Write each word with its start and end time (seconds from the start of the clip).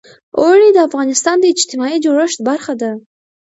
اوړي 0.39 0.69
د 0.73 0.77
افغانستان 0.87 1.37
د 1.39 1.45
اجتماعي 1.53 1.97
جوړښت 2.05 2.39
برخه 2.49 2.73
ده. 2.81 2.91